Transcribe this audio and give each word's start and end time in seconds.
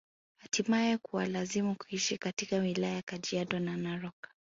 Hatimae 0.37 0.97
kuwalazimu 0.97 1.75
kuishi 1.75 2.17
katika 2.17 2.57
wilaya 2.57 2.93
ya 2.95 3.01
Kajiado 3.01 3.59
na 3.59 3.77
Narok 3.77 4.15